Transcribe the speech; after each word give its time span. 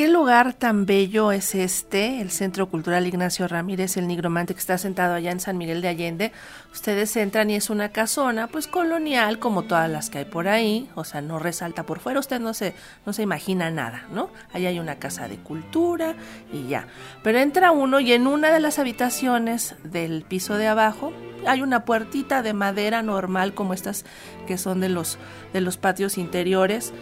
lugar 0.00 0.54
tan 0.54 0.86
bello 0.86 1.32
es 1.32 1.54
este, 1.54 2.20
el 2.20 2.30
Centro 2.30 2.66
Cultural 2.68 3.06
Ignacio 3.06 3.46
Ramírez, 3.46 3.96
el 3.96 4.08
nigromante 4.08 4.54
que 4.54 4.60
está 4.60 4.78
sentado 4.78 5.14
allá 5.14 5.30
en 5.30 5.40
San 5.40 5.58
Miguel 5.58 5.82
de 5.82 5.88
Allende. 5.88 6.32
Ustedes 6.72 7.14
entran 7.16 7.50
y 7.50 7.56
es 7.56 7.70
una 7.70 7.90
casona, 7.90 8.46
pues 8.48 8.66
colonial, 8.66 9.38
como 9.38 9.62
todas 9.62 9.90
las 9.90 10.10
que 10.10 10.18
hay 10.18 10.24
por 10.24 10.48
ahí, 10.48 10.88
o 10.94 11.04
sea, 11.04 11.20
no 11.20 11.38
resalta 11.38 11.84
por 11.84 12.00
fuera, 12.00 12.20
usted 12.20 12.40
no 12.40 12.54
se, 12.54 12.74
no 13.04 13.12
se 13.12 13.22
imagina 13.22 13.70
nada, 13.70 14.06
¿no? 14.12 14.30
Ahí 14.52 14.66
hay 14.66 14.78
una 14.78 14.96
casa 14.96 15.28
de 15.28 15.36
cultura 15.36 16.16
y 16.52 16.68
ya. 16.68 16.86
Pero 17.22 17.38
entra 17.38 17.70
uno 17.70 18.00
y 18.00 18.12
en 18.12 18.26
una 18.26 18.50
de 18.50 18.60
las 18.60 18.78
habitaciones 18.78 19.76
del 19.84 20.22
piso 20.22 20.56
de 20.56 20.68
abajo 20.68 21.12
hay 21.46 21.60
una 21.60 21.84
puertita 21.84 22.42
de 22.42 22.54
madera 22.54 23.02
normal 23.02 23.52
como 23.54 23.74
estas 23.74 24.04
que 24.46 24.58
son 24.58 24.80
de 24.80 24.88
los, 24.88 25.18
de 25.52 25.60
los 25.60 25.76
patios 25.76 26.18
interiores 26.18 26.92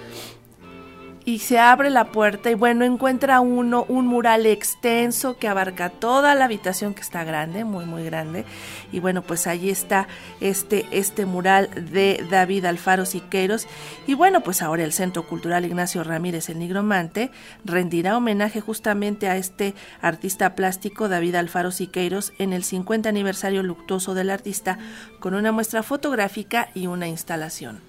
y 1.31 1.39
se 1.39 1.61
abre 1.61 1.91
la 1.91 2.07
puerta 2.07 2.51
y 2.51 2.55
bueno, 2.55 2.85
encuentra 2.85 3.39
uno 3.39 3.85
un 3.89 4.09
mural 4.09 4.47
extenso 4.47 5.37
que 5.37 5.47
abarca 5.47 5.89
toda 5.89 6.35
la 6.35 6.47
habitación 6.47 6.93
que 6.93 7.03
está 7.03 7.23
grande, 7.23 7.63
muy 7.63 7.85
muy 7.85 8.03
grande. 8.03 8.45
Y 8.91 8.99
bueno, 8.99 9.23
pues 9.23 9.47
allí 9.47 9.71
está 9.71 10.09
este, 10.41 10.87
este 10.91 11.27
mural 11.27 11.71
de 11.93 12.27
David 12.29 12.65
Alfaro 12.65 13.07
Siqueiros. 13.07 13.69
Y 14.09 14.15
bueno, 14.15 14.41
pues 14.41 14.61
ahora 14.61 14.83
el 14.83 14.93
Centro 14.93 15.25
Cultural 15.29 15.65
Ignacio 15.65 16.03
Ramírez 16.03 16.49
el 16.49 16.59
Nigromante 16.59 17.31
rendirá 17.65 18.17
homenaje 18.17 18.61
justamente 18.61 19.29
a 19.29 19.37
este 19.37 19.77
artista 20.03 20.57
plástico 20.57 21.09
David 21.09 21.37
Alfaro 21.37 21.71
Siqueiros 21.71 22.33
en 22.39 22.53
el 22.53 22.65
50 22.65 23.09
aniversario 23.09 23.63
luctuoso 23.63 24.15
del 24.15 24.31
artista 24.31 24.81
con 25.21 25.35
una 25.35 25.53
muestra 25.53 25.85
fotográfica 25.85 26.71
y 26.75 26.89
una 26.89 27.07
instalación. 27.07 27.89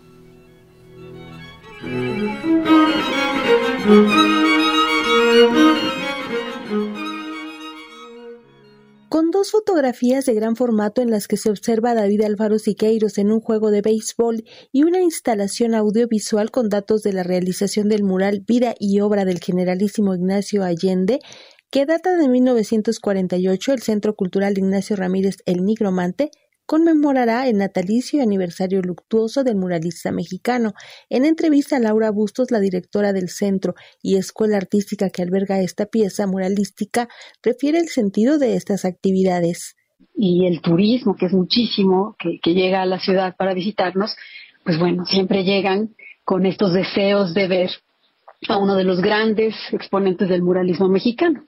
Con 9.09 9.31
dos 9.31 9.51
fotografías 9.51 10.25
de 10.25 10.35
gran 10.35 10.55
formato 10.55 11.01
en 11.01 11.09
las 11.09 11.27
que 11.27 11.35
se 11.35 11.49
observa 11.49 11.95
David 11.95 12.21
Alfaro 12.21 12.59
Siqueiros 12.59 13.17
en 13.17 13.31
un 13.31 13.41
juego 13.41 13.71
de 13.71 13.81
béisbol 13.81 14.43
y 14.71 14.83
una 14.83 15.01
instalación 15.01 15.73
audiovisual 15.73 16.51
con 16.51 16.69
datos 16.69 17.01
de 17.01 17.13
la 17.13 17.23
realización 17.23 17.89
del 17.89 18.03
mural 18.03 18.43
Vida 18.45 18.75
y 18.79 18.99
obra 18.99 19.25
del 19.25 19.39
generalísimo 19.39 20.13
Ignacio 20.13 20.63
Allende, 20.63 21.19
que 21.71 21.85
data 21.87 22.15
de 22.15 22.27
1948, 22.27 23.73
el 23.73 23.81
Centro 23.81 24.15
Cultural 24.15 24.57
Ignacio 24.57 24.95
Ramírez 24.95 25.37
El 25.45 25.65
Nigromante 25.65 26.29
conmemorará 26.71 27.49
el 27.49 27.57
natalicio 27.57 28.19
y 28.19 28.21
aniversario 28.21 28.81
luctuoso 28.81 29.43
del 29.43 29.57
muralista 29.57 30.13
mexicano. 30.13 30.71
En 31.09 31.25
entrevista 31.25 31.75
a 31.75 31.79
Laura 31.81 32.11
Bustos, 32.11 32.49
la 32.49 32.61
directora 32.61 33.11
del 33.11 33.27
centro 33.27 33.73
y 34.01 34.15
escuela 34.15 34.55
artística 34.55 35.09
que 35.09 35.21
alberga 35.21 35.59
esta 35.59 35.87
pieza 35.87 36.27
muralística, 36.27 37.09
refiere 37.43 37.77
el 37.77 37.89
sentido 37.89 38.37
de 38.37 38.55
estas 38.55 38.85
actividades. 38.85 39.75
Y 40.15 40.45
el 40.45 40.61
turismo, 40.61 41.17
que 41.17 41.25
es 41.25 41.33
muchísimo, 41.33 42.15
que, 42.17 42.53
llega 42.53 42.83
a 42.83 42.85
la 42.85 43.01
ciudad 43.01 43.35
para 43.35 43.53
visitarnos, 43.53 44.15
pues 44.63 44.79
bueno, 44.79 45.05
siempre 45.05 45.43
llegan 45.43 45.89
con 46.23 46.45
estos 46.45 46.71
deseos 46.71 47.33
de 47.33 47.49
ver 47.49 47.69
a 48.47 48.57
uno 48.57 48.75
de 48.77 48.85
los 48.85 49.01
grandes 49.01 49.55
exponentes 49.73 50.29
del 50.29 50.41
muralismo 50.41 50.87
mexicano. 50.87 51.43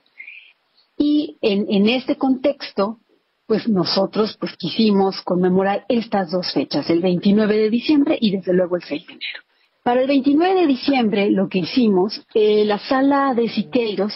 Y 0.98 1.38
en 1.42 1.88
este 1.88 2.18
contexto, 2.18 3.00
pues 3.46 3.68
nosotros 3.68 4.38
pues 4.40 4.56
quisimos 4.58 5.22
conmemorar 5.22 5.86
estas 5.90 6.32
dos 6.32 6.52
fechas, 6.54 6.90
el 6.90 7.02
29 7.02 7.58
de 7.58 7.70
diciembre 7.70 8.18
y 8.20 8.32
desde 8.32 8.54
luego 8.54 8.76
el 8.78 8.84
6 8.84 9.08
de 9.08 9.14
enero. 9.14 9.40
Para 9.84 10.02
el 10.02 10.08
29 10.08 10.62
de 10.62 10.68
diciembre 10.68 11.30
lo 11.30 11.50
que 11.50 11.60
hicimos, 11.60 12.26
eh, 12.34 12.64
la 12.66 12.80
sala 12.80 13.34
de 13.34 13.50
Siqueiros 13.50 14.14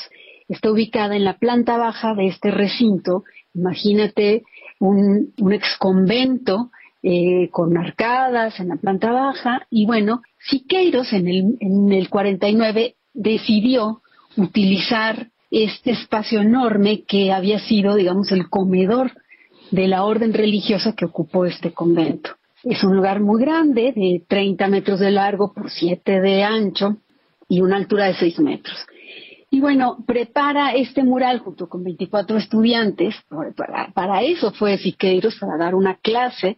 está 0.47 0.71
ubicada 0.71 1.15
en 1.15 1.25
la 1.25 1.37
planta 1.37 1.77
baja 1.77 2.13
de 2.15 2.27
este 2.27 2.51
recinto. 2.51 3.23
Imagínate 3.53 4.43
un, 4.79 5.33
un 5.39 5.53
exconvento 5.53 6.71
eh, 7.03 7.49
con 7.51 7.77
arcadas 7.77 8.59
en 8.59 8.69
la 8.69 8.77
planta 8.77 9.11
baja 9.11 9.67
y 9.69 9.85
bueno, 9.85 10.21
Siqueiros 10.39 11.11
en 11.11 11.27
el, 11.27 11.57
en 11.59 11.91
el 11.91 12.09
49 12.09 12.95
decidió 13.13 14.01
utilizar 14.37 15.31
este 15.49 15.91
espacio 15.91 16.41
enorme 16.41 17.03
que 17.03 17.31
había 17.31 17.59
sido, 17.59 17.95
digamos, 17.95 18.31
el 18.31 18.49
comedor 18.49 19.11
de 19.71 19.87
la 19.87 20.03
orden 20.03 20.33
religiosa 20.33 20.93
que 20.93 21.05
ocupó 21.05 21.45
este 21.45 21.71
convento. 21.71 22.31
Es 22.63 22.83
un 22.83 22.95
lugar 22.95 23.19
muy 23.19 23.41
grande, 23.41 23.93
de 23.95 24.23
30 24.27 24.67
metros 24.67 24.99
de 24.99 25.11
largo 25.11 25.53
por 25.53 25.69
7 25.69 26.21
de 26.21 26.43
ancho 26.43 26.97
y 27.47 27.61
una 27.61 27.77
altura 27.77 28.05
de 28.05 28.15
6 28.15 28.39
metros. 28.39 28.75
Y 29.49 29.61
bueno, 29.61 30.03
prepara 30.05 30.73
este 30.73 31.03
mural 31.03 31.39
junto 31.39 31.69
con 31.69 31.83
24 31.83 32.37
estudiantes, 32.37 33.15
para, 33.55 33.91
para 33.93 34.21
eso 34.21 34.51
fue 34.51 34.77
Siqueiros, 34.77 35.37
para 35.39 35.57
dar 35.57 35.75
una 35.75 35.95
clase. 35.95 36.57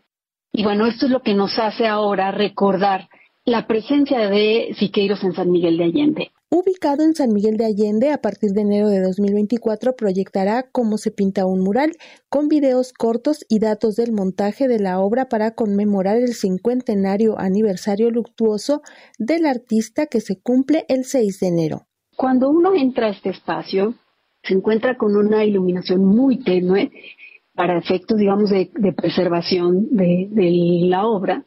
Y 0.52 0.64
bueno, 0.64 0.88
esto 0.88 1.06
es 1.06 1.12
lo 1.12 1.22
que 1.22 1.36
nos 1.36 1.60
hace 1.60 1.86
ahora 1.86 2.32
recordar 2.32 3.08
la 3.46 3.68
presencia 3.68 4.28
de 4.30 4.76
Siqueiros 4.78 5.24
en 5.24 5.34
San 5.34 5.52
Miguel 5.52 5.78
de 5.78 5.84
Allende. 5.84 6.32
Ubicado 6.52 7.04
en 7.04 7.14
San 7.14 7.32
Miguel 7.32 7.58
de 7.58 7.66
Allende, 7.66 8.12
a 8.12 8.22
partir 8.22 8.54
de 8.54 8.62
enero 8.62 8.90
de 8.90 9.02
2024 9.02 9.96
proyectará 9.96 10.64
cómo 10.72 10.98
se 10.98 11.12
pinta 11.12 11.46
un 11.46 11.60
mural, 11.60 11.92
con 12.28 12.48
videos 12.48 12.92
cortos 12.92 13.46
y 13.48 13.60
datos 13.60 13.96
del 13.96 14.14
montaje 14.14 14.68
de 14.68 14.80
la 14.80 15.00
obra 15.00 15.30
para 15.30 15.54
conmemorar 15.54 16.18
el 16.18 16.34
cincuentenario 16.34 17.38
aniversario 17.38 18.10
luctuoso 18.10 18.82
del 19.20 19.46
artista 19.46 20.08
que 20.08 20.22
se 20.22 20.42
cumple 20.42 20.86
el 20.90 21.06
6 21.06 21.40
de 21.40 21.48
enero. 21.48 21.82
Cuando 22.16 22.50
uno 22.50 22.74
entra 22.74 23.06
a 23.06 23.12
este 23.12 23.30
espacio, 23.30 23.94
se 24.42 24.56
encuentra 24.56 24.98
con 24.98 25.16
una 25.16 25.46
iluminación 25.46 26.04
muy 26.04 26.44
tenue 26.44 26.92
para 27.54 27.78
efectos, 27.78 28.18
digamos, 28.18 28.50
de, 28.50 28.72
preservación 28.98 29.88
de 29.92 30.30
la 30.90 31.06
obra, 31.06 31.46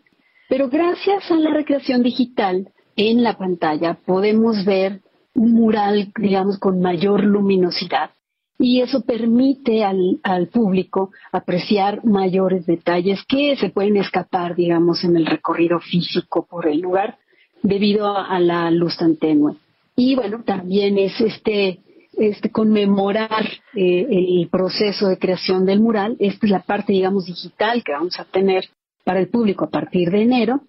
pero 0.49 0.69
gracias 0.69 1.29
a 1.29 1.35
la 1.35 1.51
recreación 1.53 2.05
digital, 2.05 2.73
en 2.97 3.23
la 3.23 3.37
pantalla 3.37 3.99
podemos 4.07 4.65
ver 4.65 5.01
un 5.35 5.53
mural, 5.53 6.13
digamos, 6.17 6.59
con 6.59 6.81
mayor 6.81 7.25
luminosidad. 7.25 8.11
Y 8.59 8.81
eso 8.81 9.01
permite 9.01 9.83
al, 9.83 10.21
al, 10.23 10.49
público 10.49 11.11
apreciar 11.33 12.05
mayores 12.05 12.65
detalles 12.67 13.25
que 13.27 13.57
se 13.57 13.71
pueden 13.71 13.97
escapar, 13.97 14.55
digamos, 14.55 15.03
en 15.05 15.17
el 15.17 15.27
recorrido 15.27 15.81
físico 15.81 16.47
por 16.49 16.69
el 16.69 16.81
lugar 16.81 17.19
debido 17.63 18.17
a, 18.17 18.39
la 18.39 18.71
luz 18.71 18.97
tan 18.97 19.17
tenue. 19.17 19.55
Y 19.97 20.15
bueno, 20.15 20.43
también 20.45 20.99
es 20.99 21.21
este, 21.21 21.81
este 22.17 22.51
conmemorar 22.51 23.47
eh, 23.75 24.07
el 24.09 24.49
proceso 24.49 25.09
de 25.09 25.19
creación 25.19 25.65
del 25.65 25.81
mural. 25.81 26.17
Esta 26.19 26.47
es 26.47 26.53
la 26.53 26.63
parte, 26.63 26.93
digamos, 26.93 27.27
digital 27.27 27.83
que 27.83 27.93
vamos 27.93 28.19
a 28.21 28.25
tener 28.25 28.69
para 29.05 29.19
el 29.19 29.29
público 29.29 29.65
a 29.65 29.71
partir 29.71 30.11
de 30.11 30.23
enero 30.23 30.61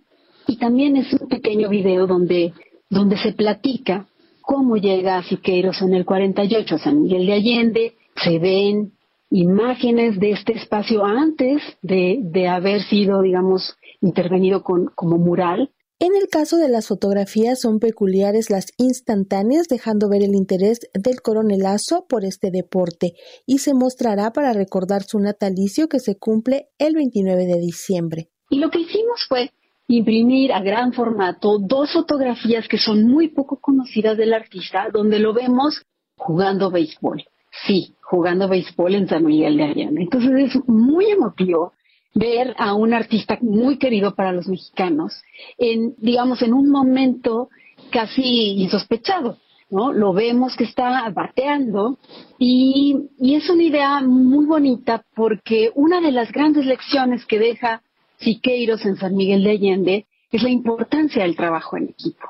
y 0.47 0.57
también 0.57 0.97
es 0.97 1.11
un 1.13 1.27
pequeño 1.27 1.69
video 1.69 2.07
donde, 2.07 2.53
donde 2.89 3.17
se 3.17 3.33
platica 3.33 4.07
cómo 4.41 4.77
llega 4.77 5.17
a 5.17 5.23
Siqueiros 5.23 5.81
en 5.81 5.93
el 5.93 6.05
48 6.05 6.75
a 6.75 6.79
San 6.79 7.03
Miguel 7.03 7.25
de 7.25 7.33
Allende, 7.33 7.93
se 8.23 8.39
ven 8.39 8.93
imágenes 9.29 10.19
de 10.19 10.31
este 10.31 10.53
espacio 10.53 11.03
antes 11.05 11.61
de, 11.81 12.19
de 12.21 12.47
haber 12.47 12.81
sido, 12.83 13.21
digamos, 13.21 13.75
intervenido 14.01 14.63
con, 14.63 14.91
como 14.95 15.17
mural. 15.17 15.71
En 15.99 16.15
el 16.15 16.27
caso 16.27 16.57
de 16.57 16.67
las 16.67 16.87
fotografías 16.87 17.61
son 17.61 17.79
peculiares 17.79 18.49
las 18.49 18.73
instantáneas, 18.77 19.67
dejando 19.69 20.09
ver 20.09 20.21
el 20.21 20.35
interés 20.35 20.81
del 20.93 21.21
coronelazo 21.21 22.05
por 22.09 22.25
este 22.25 22.51
deporte, 22.51 23.13
y 23.45 23.59
se 23.59 23.73
mostrará 23.73 24.33
para 24.33 24.51
recordar 24.53 25.03
su 25.03 25.19
natalicio 25.19 25.87
que 25.87 25.99
se 25.99 26.17
cumple 26.17 26.67
el 26.77 26.93
29 26.95 27.45
de 27.45 27.59
diciembre. 27.59 28.29
Y 28.49 28.59
lo 28.59 28.69
que 28.69 28.81
hicimos 28.81 29.25
fue 29.29 29.51
imprimir 29.97 30.53
a 30.53 30.61
gran 30.61 30.93
formato 30.93 31.59
dos 31.59 31.91
fotografías 31.91 32.67
que 32.67 32.77
son 32.77 33.07
muy 33.07 33.29
poco 33.29 33.59
conocidas 33.59 34.17
del 34.17 34.33
artista, 34.33 34.89
donde 34.91 35.19
lo 35.19 35.33
vemos 35.33 35.81
jugando 36.17 36.71
béisbol. 36.71 37.23
Sí, 37.65 37.95
jugando 38.01 38.47
béisbol 38.47 38.95
en 38.95 39.07
San 39.07 39.25
Miguel 39.25 39.57
de 39.57 39.63
Allende. 39.63 40.01
Entonces 40.01 40.55
es 40.55 40.67
muy 40.67 41.05
emotivo 41.11 41.73
ver 42.15 42.53
a 42.57 42.73
un 42.73 42.93
artista 42.93 43.37
muy 43.41 43.77
querido 43.77 44.15
para 44.15 44.31
los 44.31 44.47
mexicanos 44.47 45.21
en, 45.57 45.95
digamos, 45.97 46.41
en 46.41 46.53
un 46.53 46.69
momento 46.69 47.49
casi 47.91 48.61
insospechado. 48.61 49.37
¿no? 49.69 49.91
Lo 49.91 50.13
vemos 50.13 50.55
que 50.55 50.65
está 50.65 51.09
bateando 51.09 51.97
y, 52.37 53.09
y 53.19 53.35
es 53.35 53.49
una 53.49 53.63
idea 53.63 54.01
muy 54.01 54.45
bonita 54.45 55.03
porque 55.15 55.71
una 55.73 55.99
de 55.99 56.11
las 56.11 56.31
grandes 56.31 56.65
lecciones 56.65 57.25
que 57.25 57.39
deja 57.39 57.81
Siqueiros 58.19 58.85
en 58.85 58.95
San 58.95 59.15
Miguel 59.15 59.43
de 59.43 59.51
Allende 59.51 60.05
es 60.31 60.43
la 60.43 60.49
importancia 60.49 61.23
del 61.23 61.35
trabajo 61.35 61.77
en 61.77 61.89
equipo. 61.89 62.27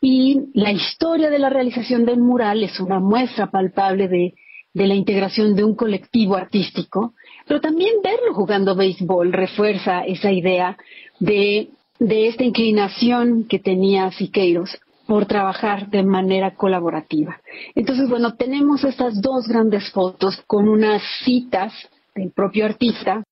Y 0.00 0.50
la 0.54 0.72
historia 0.72 1.30
de 1.30 1.38
la 1.38 1.50
realización 1.50 2.06
del 2.06 2.20
mural 2.20 2.64
es 2.64 2.80
una 2.80 3.00
muestra 3.00 3.50
palpable 3.50 4.08
de, 4.08 4.34
la 4.72 4.94
integración 4.94 5.54
de 5.54 5.64
un 5.64 5.74
colectivo 5.74 6.36
artístico, 6.36 7.14
pero 7.46 7.60
también 7.60 7.96
verlo 8.02 8.34
jugando 8.34 8.74
béisbol 8.74 9.32
refuerza 9.32 10.04
esa 10.04 10.32
idea 10.32 10.76
de, 11.18 11.70
esta 11.98 12.44
inclinación 12.44 13.44
que 13.44 13.58
tenía 13.58 14.10
Siqueiros 14.12 14.78
por 15.06 15.26
trabajar 15.26 15.90
de 15.90 16.02
manera 16.02 16.54
colaborativa. 16.54 17.40
Entonces, 17.74 18.08
bueno, 18.08 18.36
tenemos 18.36 18.84
estas 18.84 19.20
dos 19.20 19.46
grandes 19.48 19.90
fotos 19.90 20.40
con 20.46 20.68
unas 20.68 21.02
citas 21.24 21.72
del 22.14 22.30
propio 22.30 22.64
artista 22.64 23.22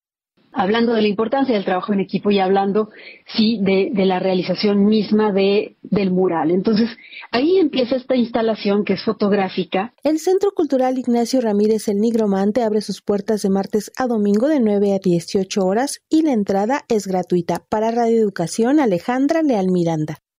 hablando 0.58 0.92
de 0.92 1.02
la 1.02 1.08
importancia 1.08 1.54
del 1.54 1.64
trabajo 1.64 1.92
en 1.92 2.00
equipo 2.00 2.32
y 2.32 2.40
hablando, 2.40 2.90
sí, 3.36 3.60
de, 3.62 3.92
la 4.04 4.18
realización 4.18 4.86
misma 4.86 5.32
de, 5.32 5.76
del 5.82 6.10
mural. 6.10 6.50
Entonces, 6.50 6.90
ahí 7.30 7.58
empieza 7.58 7.94
esta 7.94 8.16
instalación 8.16 8.84
que 8.84 8.94
es 8.94 9.04
fotográfica. 9.04 9.94
El 10.02 10.18
Centro 10.18 10.50
Cultural 10.50 10.98
Ignacio 10.98 11.40
Ramírez 11.40 11.86
El 11.86 12.00
Nigromante 12.00 12.64
abre 12.64 12.80
sus 12.80 13.02
puertas 13.02 13.42
de 13.42 13.50
martes 13.50 13.92
a 13.96 14.08
domingo 14.08 14.48
de 14.48 14.58
9 14.58 14.94
a 14.94 14.98
18 14.98 15.64
horas 15.64 16.00
y 16.10 16.22
la 16.22 16.32
entrada 16.32 16.84
es 16.88 17.06
gratuita. 17.06 17.62
Para 17.68 17.92
Radio 17.92 18.18
Educación, 18.18 18.80
Alejandra 18.80 19.42
Leal 19.42 19.68
Miranda. 19.68 20.18